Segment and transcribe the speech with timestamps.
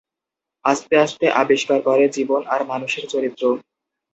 [0.65, 3.43] আস্তে আস্তে আবিষ্কার করে জীবন আর মানুষের চরিত্র।